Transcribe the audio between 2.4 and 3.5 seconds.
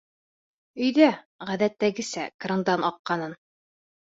крандан аҡҡанын.